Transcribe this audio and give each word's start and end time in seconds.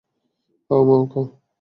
How 0.69 0.81
মাউ 0.87 1.03
খাউ। 1.11 1.25